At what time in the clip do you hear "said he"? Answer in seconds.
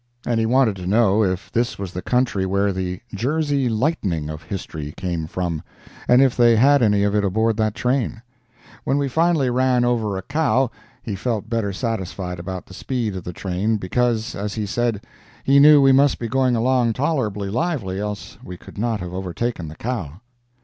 14.65-15.59